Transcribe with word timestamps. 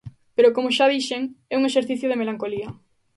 Pero, 0.35 0.53
como 0.55 0.75
xa 0.77 0.85
dixen, 0.93 1.23
é 1.53 1.55
un 1.59 1.63
exercicio 1.69 2.07
de 2.09 2.19
melancolía. 2.21 2.69